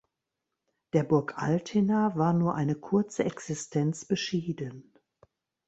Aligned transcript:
Der 0.93 1.03
Burg 1.03 1.37
Altena 1.37 2.17
war 2.17 2.33
nur 2.33 2.55
eine 2.55 2.73
kurze 2.73 3.23
Existenz 3.23 4.03
beschieden. 4.03 4.91